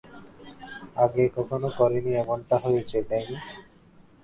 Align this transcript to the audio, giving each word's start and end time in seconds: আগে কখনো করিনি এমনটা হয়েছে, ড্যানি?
আগে 1.03 1.23
কখনো 1.35 1.67
করিনি 1.77 2.11
এমনটা 2.21 2.55
হয়েছে, 2.63 2.97
ড্যানি? 3.01 3.35